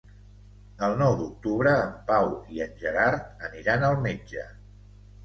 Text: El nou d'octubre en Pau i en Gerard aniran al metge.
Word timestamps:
El 0.85 0.95
nou 1.01 1.11
d'octubre 1.19 1.73
en 1.81 1.91
Pau 2.07 2.29
i 2.55 2.63
en 2.65 2.73
Gerard 2.85 3.45
aniran 3.49 3.87
al 3.91 3.99
metge. 4.07 4.49